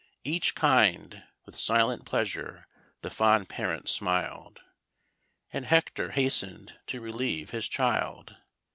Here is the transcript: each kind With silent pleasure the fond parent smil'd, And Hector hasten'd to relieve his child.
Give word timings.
each 0.23 0.55
kind 0.55 1.25
With 1.45 1.55
silent 1.55 2.05
pleasure 2.05 2.65
the 3.03 3.11
fond 3.11 3.49
parent 3.49 3.87
smil'd, 3.87 4.59
And 5.51 5.67
Hector 5.67 6.13
hasten'd 6.13 6.79
to 6.87 6.99
relieve 7.01 7.51
his 7.51 7.67
child. 7.67 8.35